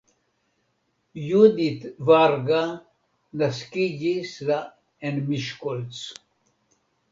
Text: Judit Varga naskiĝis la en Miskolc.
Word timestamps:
Judit 1.25 1.83
Varga 2.09 2.63
naskiĝis 3.43 4.33
la 4.51 4.59
en 5.11 5.23
Miskolc. 5.31 6.05